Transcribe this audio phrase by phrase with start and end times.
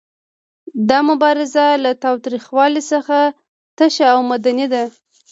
[0.89, 3.17] دا مبارزه له تاوتریخوالي څخه
[3.77, 4.83] تشه او مدني ده.